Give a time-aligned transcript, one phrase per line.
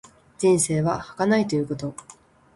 [0.39, 1.93] 人生は儚いということ。